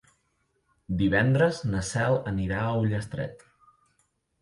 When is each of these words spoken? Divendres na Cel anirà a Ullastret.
Divendres 1.01 1.61
na 1.75 1.83
Cel 1.91 2.19
anirà 2.35 2.65
a 2.65 2.75
Ullastret. 2.83 3.49